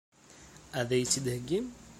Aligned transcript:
Ad 0.79 0.89
iyi-tt-id-theggim? 0.91 1.65